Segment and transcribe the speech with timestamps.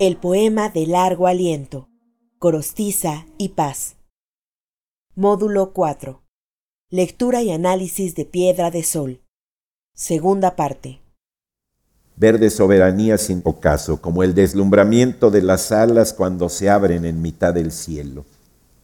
[0.00, 1.88] El poema de largo aliento,
[2.38, 3.96] Corostiza y Paz.
[5.16, 6.22] Módulo 4.
[6.88, 9.22] Lectura y análisis de Piedra de Sol.
[9.96, 11.00] Segunda parte.
[12.14, 17.52] Verde soberanía sin ocaso, como el deslumbramiento de las alas cuando se abren en mitad
[17.52, 18.24] del cielo.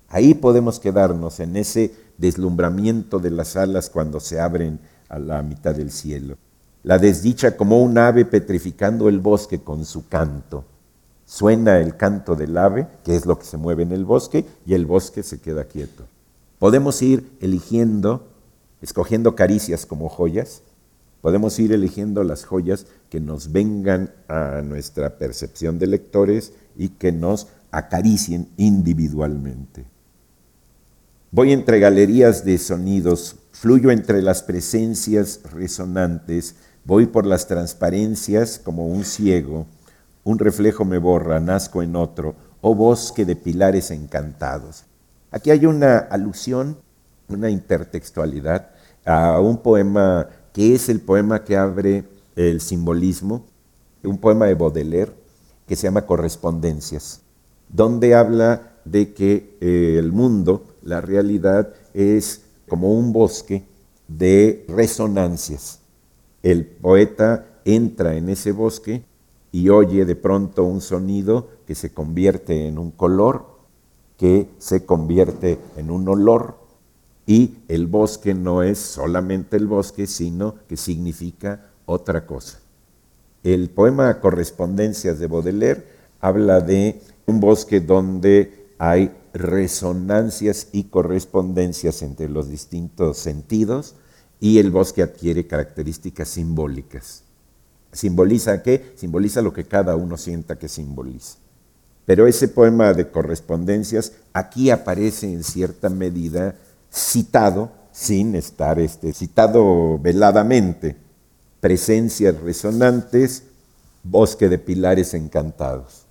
[0.08, 5.76] Ahí podemos quedarnos en ese deslumbramiento de las alas cuando se abren a la mitad
[5.76, 6.38] del cielo.
[6.82, 10.64] La desdicha como un ave petrificando el bosque con su canto
[11.26, 14.74] Suena el canto del ave, que es lo que se mueve en el bosque, y
[14.74, 16.04] el bosque se queda quieto.
[16.58, 18.28] Podemos ir eligiendo,
[18.82, 20.62] escogiendo caricias como joyas,
[21.20, 27.12] podemos ir eligiendo las joyas que nos vengan a nuestra percepción de lectores y que
[27.12, 29.86] nos acaricien individualmente.
[31.30, 38.86] Voy entre galerías de sonidos, fluyo entre las presencias resonantes, voy por las transparencias como
[38.86, 39.66] un ciego,
[40.24, 44.84] un reflejo me borra, nazco en otro, oh bosque de pilares encantados.
[45.30, 46.78] Aquí hay una alusión,
[47.28, 48.70] una intertextualidad
[49.04, 52.04] a un poema que es el poema que abre
[52.36, 53.44] el simbolismo,
[54.02, 55.12] un poema de Baudelaire
[55.66, 57.20] que se llama Correspondencias,
[57.68, 63.64] donde habla de que eh, el mundo, la realidad, es como un bosque
[64.08, 65.80] de resonancias.
[66.42, 69.02] El poeta entra en ese bosque
[69.54, 73.46] y oye de pronto un sonido que se convierte en un color,
[74.18, 76.56] que se convierte en un olor,
[77.24, 82.58] y el bosque no es solamente el bosque, sino que significa otra cosa.
[83.44, 85.84] El poema Correspondencias de Baudelaire
[86.20, 93.94] habla de un bosque donde hay resonancias y correspondencias entre los distintos sentidos
[94.40, 97.23] y el bosque adquiere características simbólicas.
[97.94, 98.92] ¿Simboliza qué?
[98.96, 101.36] Simboliza lo que cada uno sienta que simboliza.
[102.04, 106.56] Pero ese poema de correspondencias aquí aparece en cierta medida
[106.92, 110.96] citado, sin estar este, citado veladamente.
[111.60, 113.44] Presencias resonantes,
[114.02, 116.04] bosque de pilares encantados.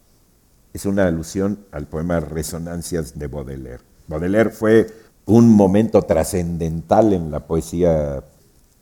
[0.73, 3.83] Es una alusión al poema Resonancias de Baudelaire.
[4.07, 4.87] Baudelaire fue
[5.25, 8.23] un momento trascendental en la poesía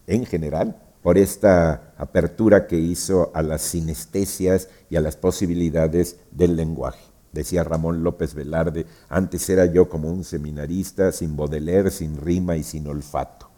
[0.08, 6.56] en general, por esta apertura que hizo a las sinestesias y a las posibilidades del
[6.56, 7.04] lenguaje.
[7.32, 12.64] Decía Ramón López Velarde, antes era yo como un seminarista sin Baudelaire, sin rima y
[12.64, 13.50] sin olfato.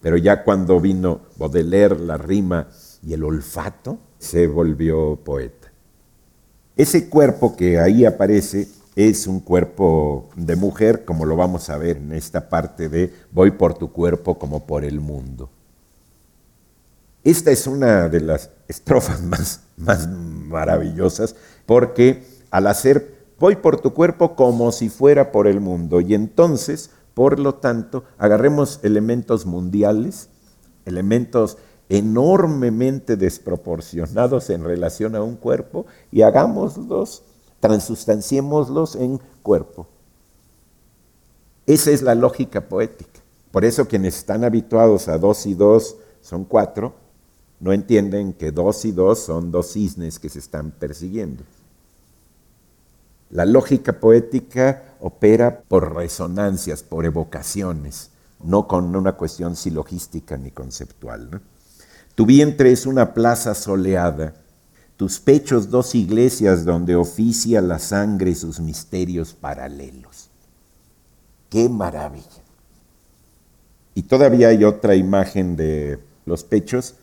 [0.00, 2.68] Pero ya cuando vino Baudelaire, la rima
[3.02, 5.72] y el olfato, se volvió poeta.
[6.76, 11.96] Ese cuerpo que ahí aparece es un cuerpo de mujer, como lo vamos a ver
[11.96, 15.50] en esta parte de Voy por tu cuerpo como por el mundo.
[17.26, 21.34] Esta es una de las estrofas más, más maravillosas
[21.66, 26.90] porque al hacer voy por tu cuerpo como si fuera por el mundo y entonces,
[27.14, 30.28] por lo tanto, agarremos elementos mundiales,
[30.84, 37.24] elementos enormemente desproporcionados en relación a un cuerpo y hagámoslos,
[37.58, 39.88] transustanciémoslos en cuerpo.
[41.66, 43.20] Esa es la lógica poética.
[43.50, 47.05] Por eso quienes están habituados a dos y dos son cuatro,
[47.60, 51.44] no entienden que dos y dos son dos cisnes que se están persiguiendo.
[53.30, 58.10] La lógica poética opera por resonancias, por evocaciones,
[58.44, 61.40] no con una cuestión silogística ni conceptual.
[62.14, 64.34] Tu vientre es una plaza soleada,
[64.96, 70.30] tus pechos dos iglesias donde oficia la sangre sus misterios paralelos.
[71.50, 72.42] ¡Qué maravilla!
[73.94, 76.94] Y todavía hay otra imagen de los pechos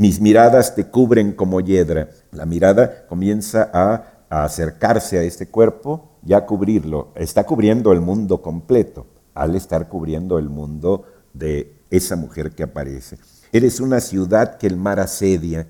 [0.00, 2.08] mis miradas te cubren como hiedra.
[2.32, 7.12] La mirada comienza a, acercarse a este cuerpo y a cubrirlo.
[7.16, 11.04] Está cubriendo el mundo completo al estar cubriendo el mundo
[11.34, 13.18] de esa mujer que aparece.
[13.52, 15.66] Eres una ciudad que el mar asedia,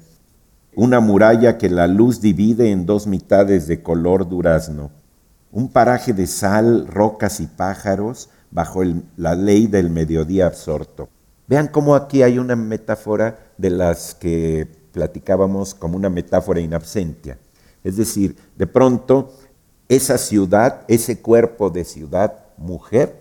[0.77, 4.93] una muralla que la luz divide en dos mitades de color durazno,
[5.51, 8.83] un paraje de sal, rocas y pájaros bajo
[9.17, 11.09] la ley del mediodía absorto.
[11.51, 17.39] Vean cómo aquí hay una metáfora de las que platicábamos como una metáfora in absentia.
[17.85, 19.33] Es decir, de pronto
[19.89, 23.21] esa ciudad, ese cuerpo de ciudad mujer,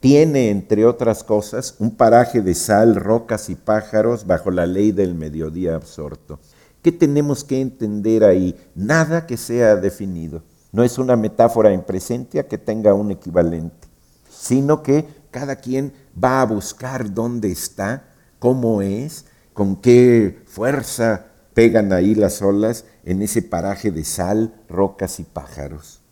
[0.00, 5.14] tiene, entre otras cosas, un paraje de sal, rocas y pájaros bajo la ley del
[5.14, 6.38] mediodía absorto.
[6.82, 8.56] ¿Qué tenemos que entender ahí?
[8.74, 10.42] Nada que sea definido.
[10.72, 13.88] No es una metáfora en presencia que tenga un equivalente,
[14.28, 15.92] sino que cada quien
[16.22, 18.04] va a buscar dónde está,
[18.38, 19.24] cómo es,
[19.56, 26.02] con qué fuerza pegan ahí las olas en ese paraje de sal, rocas y pájaros.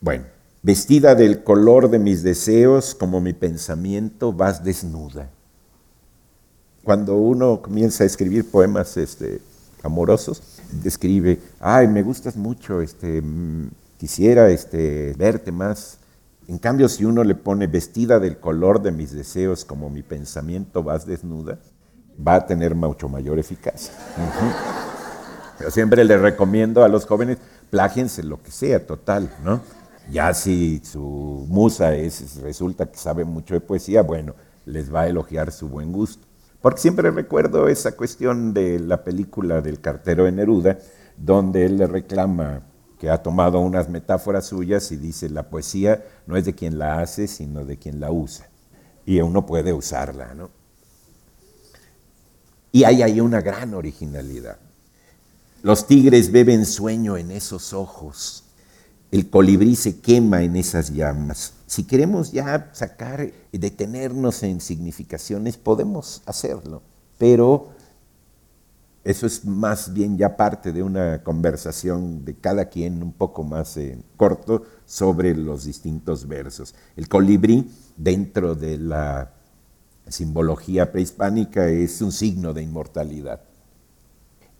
[0.00, 0.26] Bueno,
[0.62, 5.28] vestida del color de mis deseos, como mi pensamiento, vas desnuda.
[6.84, 9.40] Cuando uno comienza a escribir poemas este,
[9.82, 10.40] amorosos,
[10.84, 13.24] describe, ay, me gustas mucho, este,
[13.98, 15.98] quisiera este, verte más.
[16.46, 20.84] En cambio, si uno le pone vestida del color de mis deseos, como mi pensamiento,
[20.84, 21.58] vas desnuda,
[22.26, 23.92] va a tener mucho mayor eficacia.
[25.58, 27.38] Pero siempre le recomiendo a los jóvenes,
[27.70, 29.60] plágiense lo que sea, total, ¿no?
[30.10, 34.34] Ya si su musa es, resulta que sabe mucho de poesía, bueno,
[34.64, 36.26] les va a elogiar su buen gusto.
[36.60, 40.78] Porque siempre recuerdo esa cuestión de la película del cartero de Neruda,
[41.16, 42.62] donde él le reclama
[42.98, 47.00] que ha tomado unas metáforas suyas y dice, la poesía no es de quien la
[47.00, 48.48] hace, sino de quien la usa.
[49.06, 50.50] Y uno puede usarla, ¿no?
[52.72, 54.58] Y hay ahí una gran originalidad.
[55.62, 58.44] Los tigres beben sueño en esos ojos.
[59.10, 61.52] El colibrí se quema en esas llamas.
[61.66, 66.82] Si queremos ya sacar y detenernos en significaciones, podemos hacerlo.
[67.18, 67.70] Pero
[69.02, 73.76] eso es más bien ya parte de una conversación de cada quien un poco más
[73.76, 76.74] eh, corto sobre los distintos versos.
[76.96, 79.32] El colibrí, dentro de la
[80.08, 83.40] simbología prehispánica es un signo de inmortalidad.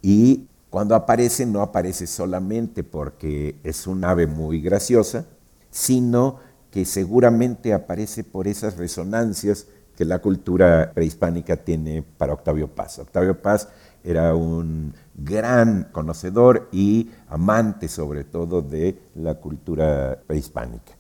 [0.03, 5.27] Y cuando aparece no aparece solamente porque es un ave muy graciosa,
[5.71, 6.39] sino
[6.71, 9.67] que seguramente aparece por esas resonancias
[9.97, 13.01] que la cultura prehispánica tiene para Octavio Paz.
[13.01, 13.69] Octavio Paz
[14.05, 21.00] era un gran conocedor y amante sobre todo de la cultura prehispánica.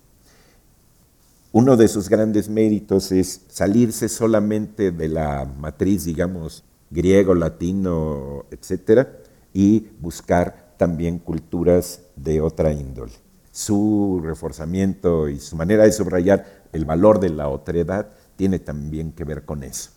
[1.52, 9.16] Uno de sus grandes méritos es salirse solamente de la matriz, digamos, griego, latino, etcétera,
[9.52, 13.14] y buscar también culturas de otra índole.
[13.50, 19.24] Su reforzamiento y su manera de subrayar el valor de la otredad tiene también que
[19.24, 19.90] ver con eso.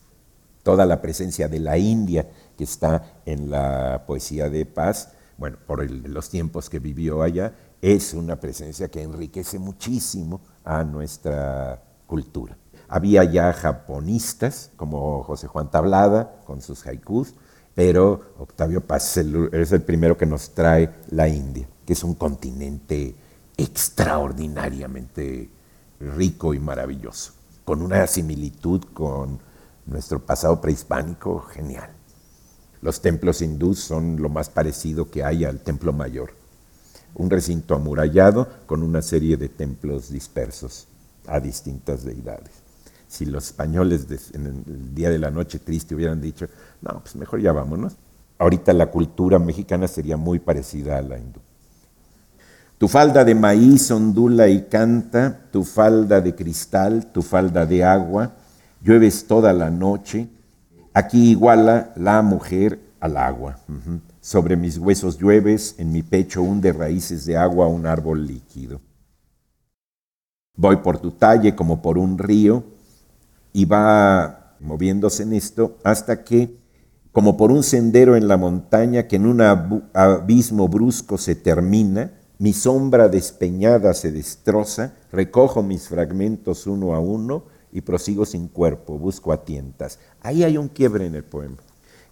[0.64, 5.89] Toda la presencia de la India que está en la poesía de paz, bueno, por
[5.89, 12.57] los tiempos que vivió allá, es una presencia que enriquece muchísimo a nuestra cultura.
[12.88, 17.33] Había ya japonistas como José Juan Tablada con sus haikus,
[17.75, 23.15] pero Octavio Paz es el primero que nos trae la India, que es un continente
[23.57, 25.50] extraordinariamente
[26.00, 27.33] rico y maravilloso,
[27.65, 29.39] con una similitud con
[29.85, 31.89] nuestro pasado prehispánico genial.
[32.83, 36.31] Los templos hindús son lo más parecido que hay al templo mayor,
[37.15, 40.89] un recinto amurallado con una serie de templos dispersos
[41.25, 42.51] a distintas deidades.
[43.07, 46.47] Si los españoles en el día de la noche triste hubieran dicho,
[46.81, 47.95] no, pues mejor ya vámonos,
[48.38, 51.39] ahorita la cultura mexicana sería muy parecida a la hindú.
[52.77, 58.33] Tu falda de maíz ondula y canta, tu falda de cristal, tu falda de agua,
[58.81, 60.27] llueves toda la noche,
[60.94, 63.60] aquí iguala la mujer al agua.
[64.22, 68.80] Sobre mis huesos llueves, en mi pecho hunde raíces de agua un árbol líquido.
[70.56, 72.63] Voy por tu talle como por un río
[73.51, 76.57] y va moviéndose en esto hasta que,
[77.12, 82.54] como por un sendero en la montaña que en un abismo brusco se termina, mi
[82.54, 89.33] sombra despeñada se destroza, recojo mis fragmentos uno a uno y prosigo sin cuerpo, busco
[89.33, 89.99] a tientas.
[90.21, 91.57] Ahí hay un quiebre en el poema.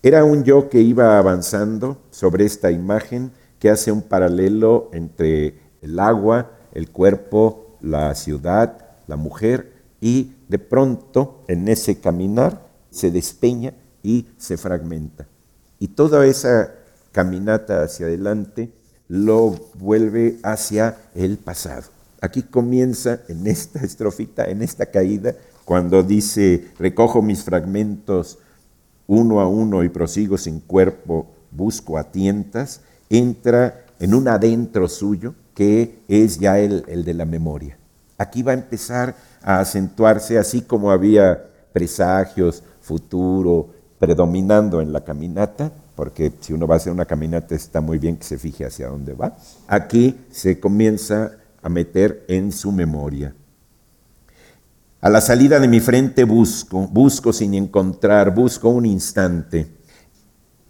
[0.03, 5.99] Era un yo que iba avanzando sobre esta imagen que hace un paralelo entre el
[5.99, 8.77] agua, el cuerpo, la ciudad,
[9.07, 15.27] la mujer, y de pronto en ese caminar se despeña y se fragmenta.
[15.77, 16.73] Y toda esa
[17.11, 18.71] caminata hacia adelante
[19.07, 21.83] lo vuelve hacia el pasado.
[22.19, 28.39] Aquí comienza en esta estrofita, en esta caída, cuando dice, recojo mis fragmentos
[29.07, 35.35] uno a uno y prosigo sin cuerpo, busco a tientas, entra en un adentro suyo
[35.53, 37.77] que es ya el, el de la memoria.
[38.17, 45.71] Aquí va a empezar a acentuarse, así como había presagios, futuro, predominando en la caminata,
[45.95, 48.87] porque si uno va a hacer una caminata está muy bien que se fije hacia
[48.87, 49.37] dónde va.
[49.67, 53.35] Aquí se comienza a meter en su memoria.
[55.03, 59.75] A la salida de mi frente busco, busco sin encontrar, busco un instante.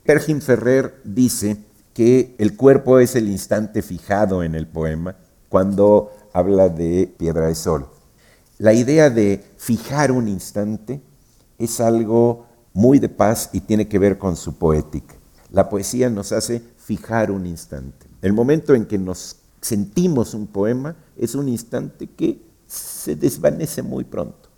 [0.05, 1.57] Pergin Ferrer dice
[1.93, 5.17] que el cuerpo es el instante fijado en el poema
[5.49, 7.89] cuando habla de Piedra de Sol.
[8.57, 11.01] La idea de fijar un instante
[11.57, 15.15] es algo muy de paz y tiene que ver con su poética.
[15.51, 18.07] La poesía nos hace fijar un instante.
[18.21, 24.03] El momento en que nos sentimos un poema es un instante que se desvanece muy
[24.03, 24.49] pronto.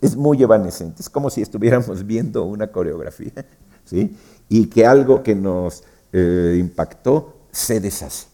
[0.00, 3.32] Es muy evanescente, es como si estuviéramos viendo una coreografía,
[3.84, 4.16] ¿sí?
[4.48, 5.82] Y que algo que nos
[6.12, 8.26] eh, impactó se deshace.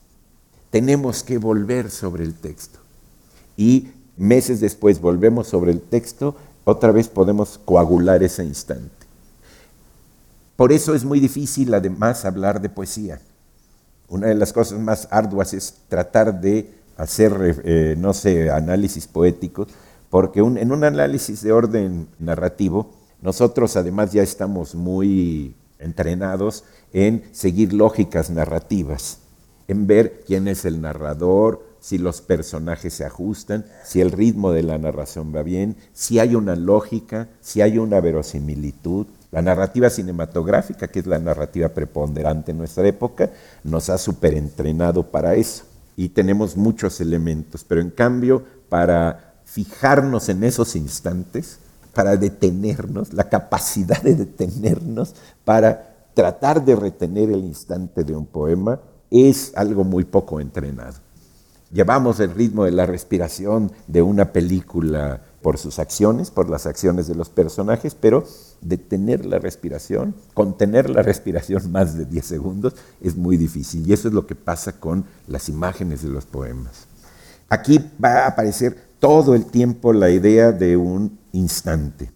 [0.71, 2.81] Tenemos que volver sobre el texto.
[3.57, 9.07] Y meses después volvemos sobre el texto, otra vez podemos coagular ese instante.
[10.57, 13.21] Por eso es muy difícil además hablar de poesía.
[14.09, 19.69] Una de las cosas más arduas es tratar de hacer, eh, no sé, análisis poéticos,
[20.11, 22.91] porque en un análisis de orden narrativo,
[23.23, 29.19] nosotros además ya estamos muy entrenados en seguir lógicas narrativas,
[29.69, 34.63] en ver quién es el narrador, si los personajes se ajustan, si el ritmo de
[34.63, 39.07] la narración va bien, si hay una lógica, si hay una verosimilitud.
[39.33, 43.31] La narrativa cinematográfica, que es la narrativa preponderante en nuestra época,
[43.65, 45.65] nos ha superentrenado para eso.
[45.97, 51.59] Y tenemos muchos elementos, pero en cambio, para fijarnos en esos instantes,
[51.95, 58.81] para detenernos, la capacidad de detenernos, para tratar de retener el instante de un poema,
[59.11, 60.97] es algo muy poco entrenado.
[61.71, 67.09] Llevamos el ritmo de la respiración de una película por sus acciones, por las acciones
[67.09, 68.25] de los personajes, pero
[68.61, 73.87] detener la respiración, contener la respiración más de 10 segundos es muy difícil.
[73.87, 76.87] Y eso es lo que pasa con las imágenes de los poemas.
[77.49, 82.13] Aquí va a aparecer todo el tiempo la idea de un instante.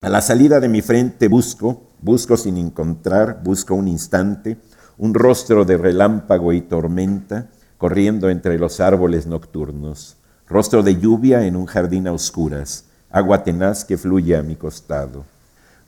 [0.00, 4.58] A la salida de mi frente busco, busco sin encontrar, busco un instante,
[4.98, 10.16] un rostro de relámpago y tormenta, corriendo entre los árboles nocturnos,
[10.52, 15.24] rostro de lluvia en un jardín a oscuras, agua tenaz que fluye a mi costado.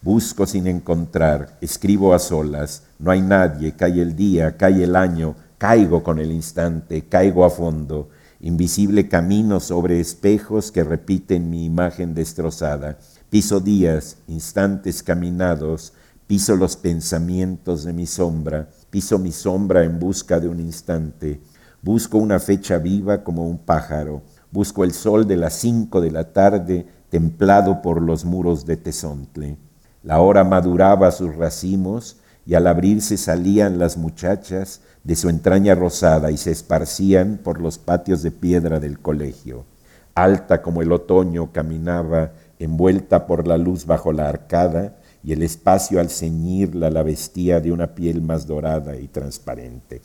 [0.00, 5.34] Busco sin encontrar, escribo a solas, no hay nadie, cae el día, cae el año,
[5.58, 8.08] caigo con el instante, caigo a fondo,
[8.40, 12.96] invisible camino sobre espejos que repiten mi imagen destrozada.
[13.28, 15.92] Piso días, instantes caminados,
[16.26, 21.42] piso los pensamientos de mi sombra, piso mi sombra en busca de un instante
[21.84, 24.22] Busco una fecha viva como un pájaro.
[24.54, 29.56] Busco el sol de las cinco de la tarde templado por los muros de Tezontle.
[30.04, 36.30] La hora maduraba sus racimos y al abrirse salían las muchachas de su entraña rosada
[36.30, 39.64] y se esparcían por los patios de piedra del colegio.
[40.14, 42.30] Alta como el otoño caminaba,
[42.60, 47.72] envuelta por la luz bajo la arcada, y el espacio al ceñirla la vestía de
[47.72, 50.00] una piel más dorada y transparente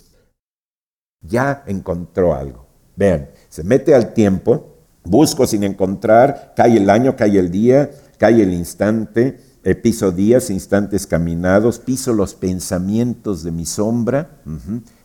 [1.22, 2.65] ya encontró algo.
[2.96, 8.41] Vean, se mete al tiempo, busco sin encontrar, cae el año, cae el día, cae
[8.44, 14.39] el instante, eh, piso días, instantes caminados, piso los pensamientos de mi sombra,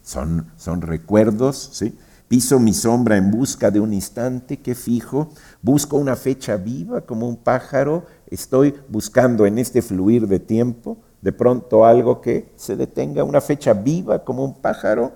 [0.03, 1.97] son, son recuerdos, ¿sí?
[2.29, 7.29] Piso mi sombra en busca de un instante que fijo, busco una fecha viva como
[7.29, 13.25] un pájaro, estoy buscando en este fluir de tiempo de pronto algo que se detenga,
[13.25, 15.13] una fecha viva como un pájaro,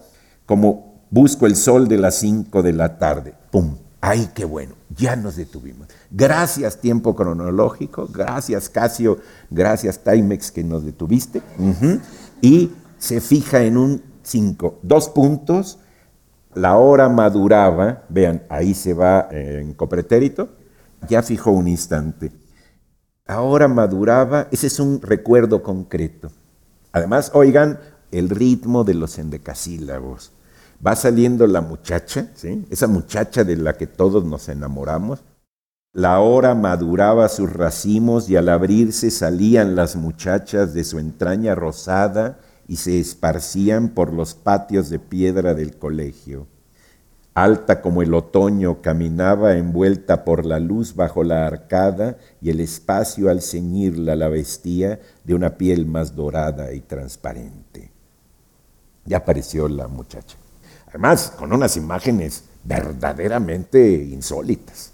[0.46, 3.34] como busco el sol de las 5 de la tarde.
[3.50, 3.76] ¡Pum!
[4.00, 4.74] ¡Ay, qué bueno!
[4.96, 5.88] Ya nos detuvimos.
[6.10, 9.18] Gracias tiempo cronológico, gracias Casio,
[9.50, 11.42] gracias Timex que nos detuviste.
[12.40, 14.80] Y se fija en un 5.
[14.82, 15.78] Dos puntos,
[16.54, 20.50] la hora maduraba, vean, ahí se va en copretérito,
[21.08, 22.32] ya fijó un instante.
[23.26, 26.30] Ahora maduraba, ese es un recuerdo concreto.
[26.92, 27.78] Además, oigan
[28.10, 30.32] el ritmo de los endecasílabos
[30.84, 32.64] va saliendo la muchacha, ¿sí?
[32.70, 35.24] esa muchacha de la que todos nos enamoramos.
[35.92, 42.38] La hora maduraba sus racimos y al abrirse salían las muchachas de su entraña rosada
[42.68, 46.46] y se esparcían por los patios de piedra del colegio.
[47.34, 53.30] Alta como el otoño caminaba envuelta por la luz bajo la arcada y el espacio
[53.30, 57.92] al ceñirla la vestía de una piel más dorada y transparente.
[59.04, 60.36] Ya apareció la muchacha.
[60.88, 64.92] Además, con unas imágenes verdaderamente insólitas.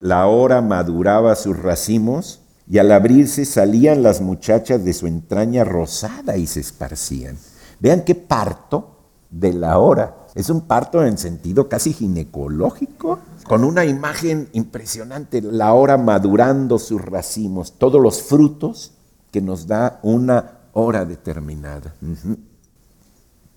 [0.00, 6.36] La hora maduraba sus racimos y al abrirse salían las muchachas de su entraña rosada
[6.36, 7.36] y se esparcían.
[7.78, 8.98] Vean qué parto
[9.30, 10.16] de la hora.
[10.34, 17.02] Es un parto en sentido casi ginecológico, con una imagen impresionante, la hora madurando sus
[17.02, 18.92] racimos, todos los frutos
[19.30, 21.94] que nos da una hora determinada.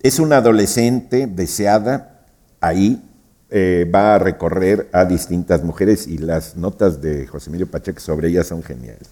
[0.00, 2.24] Es una adolescente deseada,
[2.60, 3.02] ahí
[3.50, 8.28] eh, va a recorrer a distintas mujeres y las notas de José Emilio Pacheco sobre
[8.28, 9.10] ella son geniales.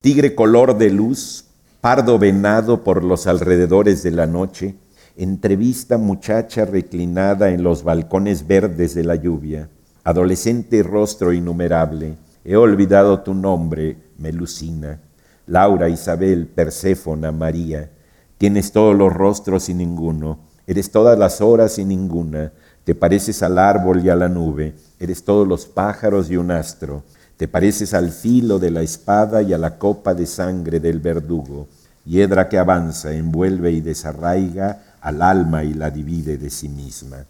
[0.00, 1.46] Tigre color de luz,
[1.80, 4.76] Pardo venado por los alrededores de la noche,
[5.16, 9.68] entrevista muchacha reclinada en los balcones verdes de la lluvia,
[10.04, 15.00] adolescente rostro innumerable, he olvidado tu nombre, Melusina,
[15.46, 17.90] Laura, Isabel, Perséfona, María,
[18.38, 22.52] tienes todos los rostros y ninguno, eres todas las horas y ninguna,
[22.84, 27.02] te pareces al árbol y a la nube, eres todos los pájaros y un astro,
[27.36, 31.68] te pareces al filo de la espada y a la copa de sangre del verdugo,
[32.04, 37.24] hiedra que avanza, envuelve y desarraiga al alma y la divide de sí misma.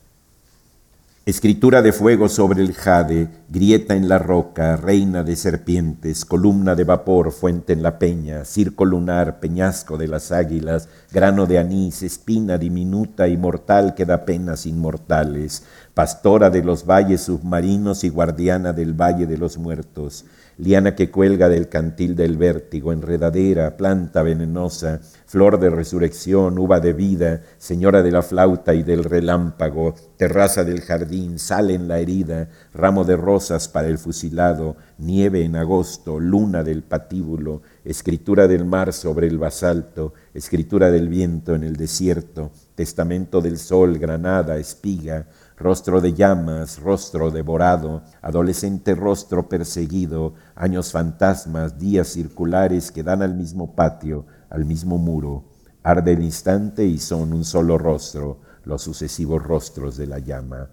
[1.29, 6.85] Escritura de fuego sobre el jade, grieta en la roca, reina de serpientes, columna de
[6.85, 12.59] vapor, fuente en la peña, circo lunar, peñasco de las águilas, grano de anís, espina
[12.59, 15.65] diminuta y mortal que da penas inmortales,
[15.95, 20.27] pastora de los valles submarinos y guardiana del valle de los muertos,
[20.59, 26.93] liana que cuelga del cantil del vértigo, enredadera, planta venenosa, flor de resurrección, uva de
[26.93, 32.49] vida, señora de la flauta y del relámpago, terraza del jardín, sal en la herida,
[32.73, 38.93] ramo de rosas para el fusilado, nieve en agosto, luna del patíbulo, escritura del mar
[38.93, 46.01] sobre el basalto, escritura del viento en el desierto, testamento del sol, granada, espiga, rostro
[46.01, 53.75] de llamas, rostro devorado, adolescente rostro perseguido, años fantasmas, días circulares que dan al mismo
[53.75, 55.45] patio, al mismo muro,
[55.83, 60.69] arde el instante y son un solo rostro, los sucesivos rostros de la llama.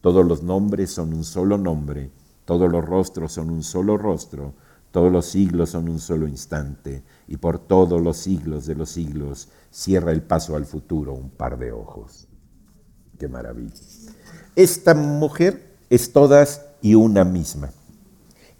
[0.00, 2.10] Todos los nombres son un solo nombre,
[2.46, 4.54] todos los rostros son un solo rostro,
[4.92, 9.48] todos los siglos son un solo instante, y por todos los siglos de los siglos
[9.70, 12.28] cierra el paso al futuro un par de ojos.
[13.18, 13.72] Qué maravilla.
[14.54, 17.70] Esta mujer es todas y una misma.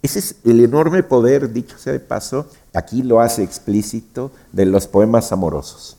[0.01, 4.87] Ese es el enorme poder, dicho sea de paso, aquí lo hace explícito, de los
[4.87, 5.97] poemas amorosos.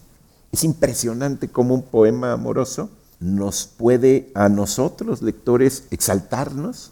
[0.51, 6.91] Es impresionante cómo un poema amoroso nos puede a nosotros, lectores, exaltarnos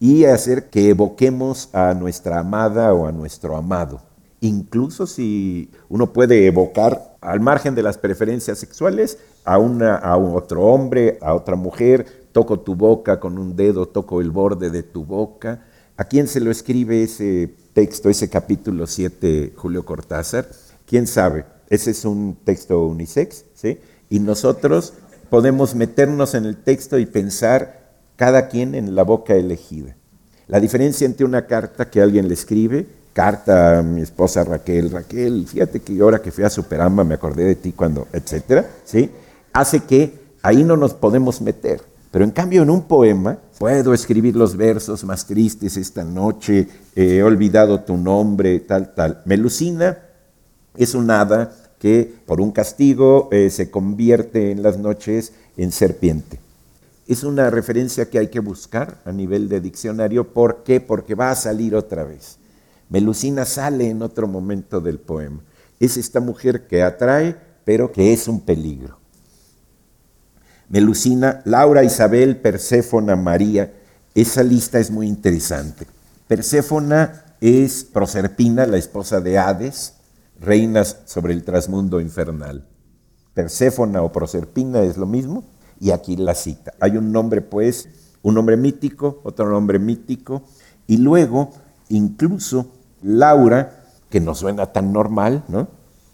[0.00, 4.02] y hacer que evoquemos a nuestra amada o a nuestro amado.
[4.40, 10.62] Incluso si uno puede evocar, al margen de las preferencias sexuales, a, una, a otro
[10.66, 15.04] hombre, a otra mujer, toco tu boca con un dedo, toco el borde de tu
[15.04, 15.62] boca,
[15.96, 20.48] ¿A quién se lo escribe ese texto, ese capítulo 7, Julio Cortázar?
[20.86, 21.44] ¿Quién sabe?
[21.70, 23.78] Ese es un texto unisex, ¿sí?
[24.10, 24.94] Y nosotros
[25.30, 27.83] podemos meternos en el texto y pensar
[28.16, 29.96] cada quien en la boca elegida.
[30.46, 35.46] La diferencia entre una carta que alguien le escribe, carta a mi esposa Raquel, Raquel,
[35.46, 39.10] fíjate que ahora que fui a Superama me acordé de ti cuando, etcétera, ¿sí?
[39.52, 41.80] Hace que ahí no nos podemos meter.
[42.10, 47.22] Pero en cambio en un poema puedo escribir los versos más tristes esta noche, he
[47.22, 49.22] olvidado tu nombre, tal, tal.
[49.24, 49.98] Melusina
[50.76, 56.38] es un hada que por un castigo eh, se convierte en las noches en serpiente.
[57.06, 60.32] Es una referencia que hay que buscar a nivel de diccionario.
[60.32, 60.80] ¿Por qué?
[60.80, 62.38] Porque va a salir otra vez.
[62.88, 65.40] Melusina sale en otro momento del poema.
[65.80, 68.98] Es esta mujer que atrae, pero que es un peligro.
[70.68, 73.72] Melusina, Laura, Isabel, Perséfona, María.
[74.14, 75.86] Esa lista es muy interesante.
[76.26, 79.94] Perséfona es Proserpina, la esposa de Hades,
[80.40, 82.66] reinas sobre el trasmundo infernal.
[83.34, 85.44] Perséfona o Proserpina es lo mismo,
[85.84, 86.72] y aquí la cita.
[86.80, 87.90] Hay un nombre, pues,
[88.22, 90.42] un nombre mítico, otro nombre mítico,
[90.86, 91.50] y luego
[91.90, 95.68] incluso Laura, que no suena tan normal, ¿no?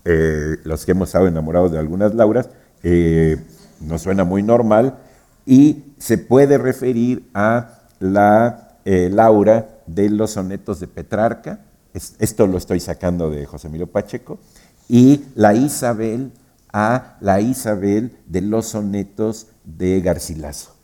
[0.04, 2.50] Eh, los que hemos estado enamorados de algunas Lauras,
[2.83, 3.37] eh,
[3.80, 4.98] no suena muy normal,
[5.46, 11.61] y se puede referir a la eh, Laura de los sonetos de Petrarca,
[11.94, 14.40] esto lo estoy sacando de José Emilio Pacheco,
[14.88, 16.33] y la Isabel
[16.72, 20.75] a la Isabel de los sonetos de Garcilaso.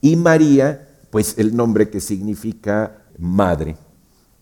[0.00, 3.76] Y María, pues el nombre que significa madre,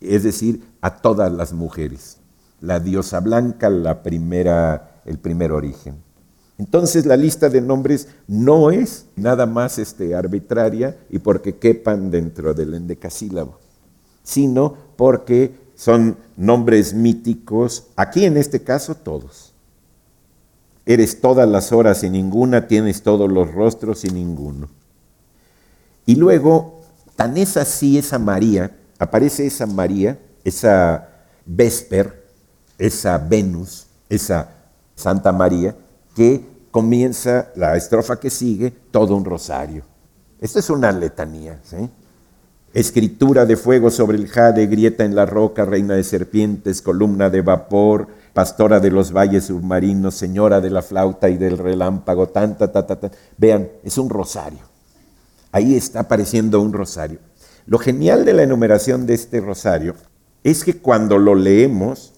[0.01, 2.19] es decir, a todas las mujeres.
[2.61, 5.97] La diosa blanca, la primera, el primer origen.
[6.59, 12.53] Entonces la lista de nombres no es nada más este, arbitraria y porque quepan dentro
[12.53, 13.59] del endecasílabo,
[14.23, 19.50] sino porque son nombres míticos, aquí en este caso todos.
[20.91, 24.69] Eres todas las horas y ninguna, tienes todos los rostros y ninguno.
[26.05, 26.81] Y luego,
[27.15, 31.09] tan es así esa María, aparece esa María, esa
[31.47, 32.27] Vesper,
[32.77, 34.49] esa Venus, esa
[34.97, 35.77] Santa María,
[36.17, 39.85] que comienza la estrofa que sigue, todo un rosario.
[40.41, 41.61] Esta es una letanía.
[42.75, 47.43] Escritura de fuego sobre el jade, grieta en la roca, reina de serpientes, columna de
[47.43, 52.87] vapor, pastora de los valles submarinos, señora de la flauta y del relámpago, tanta, ta,
[52.87, 53.11] ta.
[53.37, 54.61] Vean, es un rosario.
[55.53, 57.19] Ahí está apareciendo un rosario.
[57.67, 59.95] Lo genial de la enumeración de este rosario
[60.43, 62.13] es que cuando lo leemos,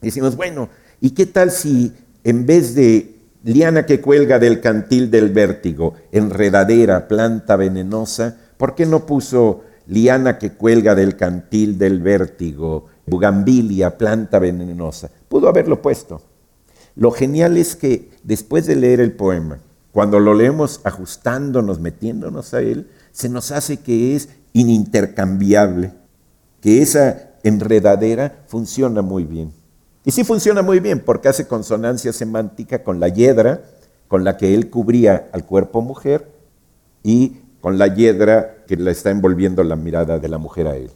[0.00, 0.68] decimos, bueno,
[1.00, 7.08] ¿y qué tal si en vez de liana que cuelga del cantil del vértigo, enredadera,
[7.08, 14.38] planta venenosa, ¿por qué no puso liana que cuelga del cantil del vértigo, bugambilia, planta
[14.38, 15.10] venenosa?
[15.28, 16.22] Pudo haberlo puesto.
[16.94, 19.60] Lo genial es que después de leer el poema,
[19.92, 25.92] cuando lo leemos ajustándonos, metiéndonos a él, se nos hace que es inintercambiable,
[26.60, 29.52] que esa enredadera funciona muy bien.
[30.04, 33.62] Y sí funciona muy bien porque hace consonancia semántica con la hiedra
[34.08, 36.32] con la que él cubría al cuerpo mujer
[37.02, 40.90] y con la hiedra que le está envolviendo la mirada de la mujer a él.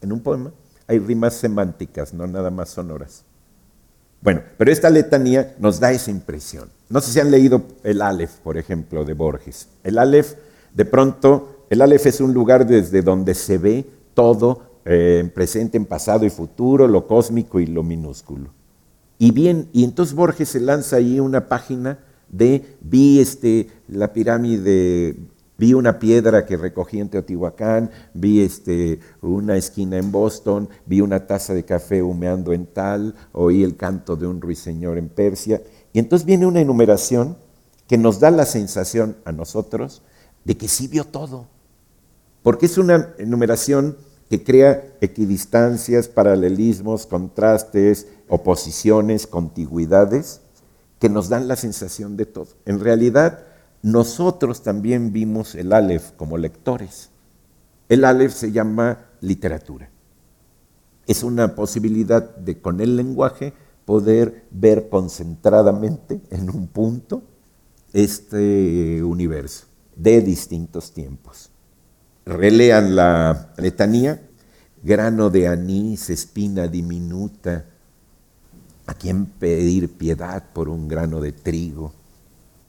[0.00, 0.52] En un poema
[0.86, 3.24] hay rimas semánticas, no nada más sonoras.
[4.22, 6.70] Bueno, pero esta letanía nos da esa impresión.
[6.88, 9.68] No sé si han leído el Aleph, por ejemplo, de Borges.
[9.82, 10.34] El Aleph,
[10.72, 15.76] de pronto, el Aleph es un lugar desde donde se ve todo eh, en presente,
[15.76, 18.50] en pasado y futuro, lo cósmico y lo minúsculo.
[19.18, 25.16] Y bien, y entonces Borges se lanza ahí una página de vi este, la pirámide,
[25.62, 31.28] vi una piedra que recogí en Teotihuacán, vi este, una esquina en Boston, vi una
[31.28, 35.62] taza de café humeando en tal, oí el canto de un ruiseñor en Persia.
[35.92, 37.36] Y entonces viene una enumeración
[37.86, 40.02] que nos da la sensación a nosotros
[40.44, 41.46] de que sí vio todo.
[42.42, 43.96] Porque es una enumeración
[44.28, 50.40] que crea equidistancias, paralelismos, contrastes, oposiciones, contigüidades,
[50.98, 52.48] que nos dan la sensación de todo.
[52.66, 53.44] En realidad,
[53.82, 57.10] nosotros también vimos el Aleph como lectores.
[57.88, 59.90] El Aleph se llama literatura.
[61.06, 63.52] Es una posibilidad de con el lenguaje
[63.84, 67.22] poder ver concentradamente en un punto
[67.92, 69.66] este universo
[69.96, 71.52] de distintos tiempos
[72.24, 74.22] relean la letanía,
[74.82, 77.66] grano de anís, espina diminuta,
[78.86, 81.92] a quien pedir piedad por un grano de trigo,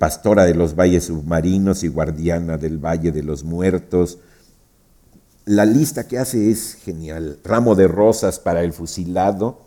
[0.03, 4.17] pastora de los valles submarinos y guardiana del valle de los muertos.
[5.45, 7.39] La lista que hace es genial.
[7.41, 9.61] Ramo de rosas para el fusilado,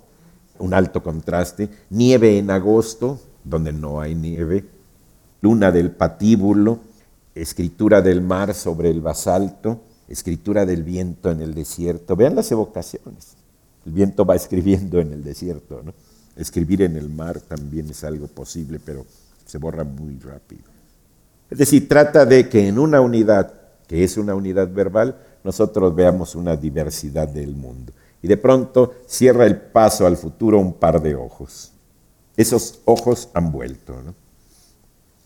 [0.58, 4.66] un alto contraste, nieve en agosto, donde no hay nieve,
[5.40, 6.80] luna del patíbulo,
[7.34, 12.14] escritura del mar sobre el basalto, escritura del viento en el desierto.
[12.14, 13.36] Vean las evocaciones.
[13.86, 15.80] El viento va escribiendo en el desierto.
[15.82, 15.94] ¿no?
[16.36, 19.06] Escribir en el mar también es algo posible, pero
[19.46, 20.64] se borra muy rápido.
[21.48, 23.54] Es decir, trata de que en una unidad,
[23.86, 27.92] que es una unidad verbal, nosotros veamos una diversidad del mundo.
[28.20, 31.72] Y de pronto cierra el paso al futuro un par de ojos.
[32.36, 33.96] Esos ojos han vuelto.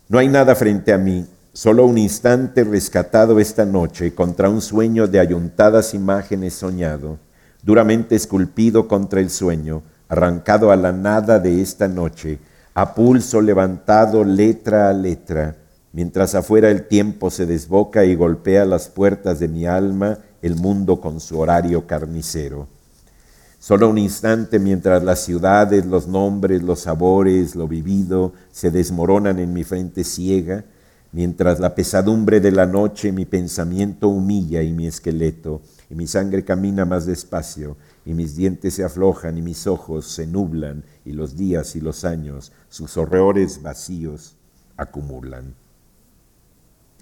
[0.09, 0.19] ¿no?
[0.19, 5.19] hay nada frente a mí Solo un instante rescatado esta noche contra un sueño de
[5.19, 7.19] ayuntadas imágenes soñado,
[7.65, 12.39] duramente esculpido contra el sueño, arrancado a la nada de esta noche,
[12.75, 15.57] a pulso levantado letra a letra,
[15.93, 21.01] mientras afuera el tiempo se desboca y golpea las puertas de mi alma el mundo
[21.01, 22.69] con su horario carnicero.
[23.59, 29.53] Solo un instante mientras las ciudades, los nombres, los sabores, lo vivido se desmoronan en
[29.53, 30.65] mi frente ciega,
[31.13, 36.45] Mientras la pesadumbre de la noche mi pensamiento humilla y mi esqueleto, y mi sangre
[36.45, 41.37] camina más despacio, y mis dientes se aflojan y mis ojos se nublan, y los
[41.37, 44.37] días y los años, sus horrores vacíos,
[44.77, 45.55] acumulan.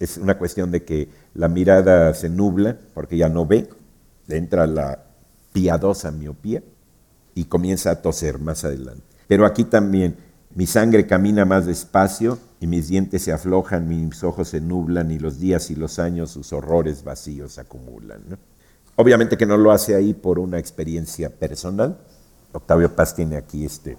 [0.00, 3.68] Es una cuestión de que la mirada se nubla porque ya no ve,
[4.28, 5.04] entra la
[5.52, 6.62] piadosa miopía
[7.34, 9.02] y comienza a toser más adelante.
[9.26, 10.16] Pero aquí también
[10.54, 15.18] mi sangre camina más despacio y mis dientes se aflojan, mis ojos se nublan y
[15.18, 18.38] los días y los años sus horrores vacíos acumulan.
[19.00, 22.00] Obviamente que no lo hace ahí por una experiencia personal.
[22.50, 23.96] Octavio Paz tiene aquí este,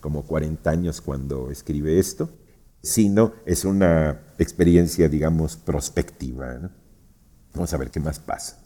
[0.00, 2.30] como 40 años cuando escribe esto,
[2.82, 6.70] sino es una experiencia, digamos, prospectiva.
[7.52, 8.56] Vamos a ver qué más pasa.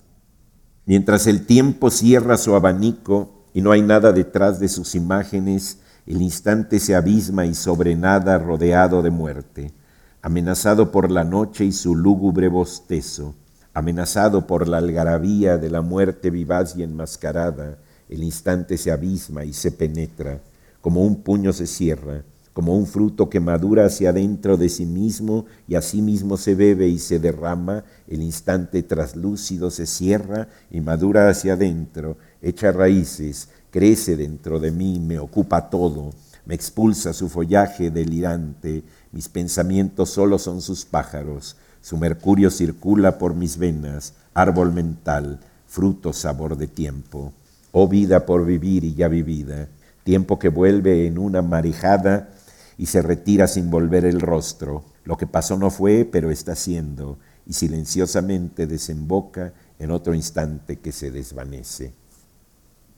[0.86, 6.22] Mientras el tiempo cierra su abanico y no hay nada detrás de sus imágenes, el
[6.22, 9.74] instante se abisma y sobre nada rodeado de muerte,
[10.20, 13.34] amenazado por la noche y su lúgubre bostezo,
[13.74, 19.52] amenazado por la algarabía de la muerte vivaz y enmascarada, el instante se abisma y
[19.52, 20.40] se penetra,
[20.80, 25.46] como un puño se cierra, como un fruto que madura hacia adentro de sí mismo
[25.66, 30.80] y a sí mismo se bebe y se derrama, el instante traslúcido se cierra y
[30.80, 36.10] madura hacia adentro, echa raíces, crece dentro de mí, me ocupa todo,
[36.44, 38.82] me expulsa su follaje delirante,
[39.12, 46.12] mis pensamientos solo son sus pájaros, su mercurio circula por mis venas, árbol mental, fruto
[46.12, 47.32] sabor de tiempo.
[47.72, 49.68] Oh vida por vivir y ya vivida,
[50.04, 52.30] tiempo que vuelve en una marejada
[52.78, 54.84] y se retira sin volver el rostro.
[55.04, 60.92] Lo que pasó no fue, pero está siendo, y silenciosamente desemboca en otro instante que
[60.92, 61.92] se desvanece.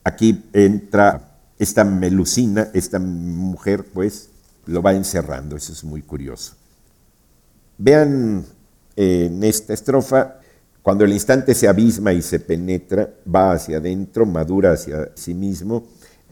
[0.03, 4.29] Aquí entra esta melusina, esta mujer, pues,
[4.67, 6.53] lo va encerrando, eso es muy curioso.
[7.77, 8.45] Vean
[8.95, 10.39] en esta estrofa,
[10.81, 15.87] cuando el instante se abisma y se penetra, va hacia adentro, madura hacia sí mismo,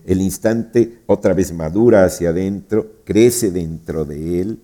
[0.05, 4.59] el instante otra vez madura hacia adentro, crece dentro de él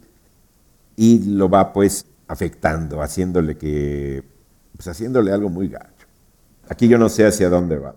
[0.96, 4.24] y lo va pues afectando, haciéndole que,
[4.76, 6.06] pues haciéndole algo muy gacho.
[6.68, 7.96] Aquí yo no sé hacia dónde va.